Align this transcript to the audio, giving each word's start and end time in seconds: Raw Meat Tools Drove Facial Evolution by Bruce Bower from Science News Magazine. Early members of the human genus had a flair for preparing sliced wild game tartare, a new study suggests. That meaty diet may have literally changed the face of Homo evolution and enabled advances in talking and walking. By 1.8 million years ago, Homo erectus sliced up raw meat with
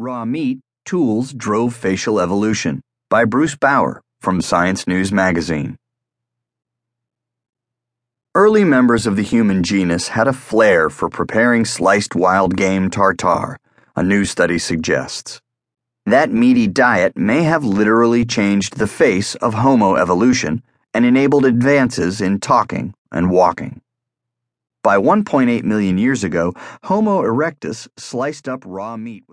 Raw 0.00 0.24
Meat 0.24 0.60
Tools 0.84 1.32
Drove 1.32 1.74
Facial 1.74 2.20
Evolution 2.20 2.82
by 3.10 3.24
Bruce 3.24 3.56
Bower 3.56 4.00
from 4.20 4.40
Science 4.40 4.86
News 4.86 5.10
Magazine. 5.10 5.76
Early 8.32 8.62
members 8.62 9.08
of 9.08 9.16
the 9.16 9.24
human 9.24 9.64
genus 9.64 10.06
had 10.06 10.28
a 10.28 10.32
flair 10.32 10.88
for 10.88 11.08
preparing 11.08 11.64
sliced 11.64 12.14
wild 12.14 12.56
game 12.56 12.90
tartare, 12.90 13.58
a 13.96 14.04
new 14.04 14.24
study 14.24 14.56
suggests. 14.56 15.40
That 16.06 16.30
meaty 16.30 16.68
diet 16.68 17.16
may 17.16 17.42
have 17.42 17.64
literally 17.64 18.24
changed 18.24 18.76
the 18.76 18.86
face 18.86 19.34
of 19.34 19.54
Homo 19.54 19.96
evolution 19.96 20.62
and 20.94 21.04
enabled 21.04 21.44
advances 21.44 22.20
in 22.20 22.38
talking 22.38 22.94
and 23.10 23.32
walking. 23.32 23.80
By 24.84 24.96
1.8 24.96 25.64
million 25.64 25.98
years 25.98 26.22
ago, 26.22 26.54
Homo 26.84 27.20
erectus 27.22 27.88
sliced 27.96 28.48
up 28.48 28.62
raw 28.64 28.96
meat 28.96 29.24
with 29.24 29.26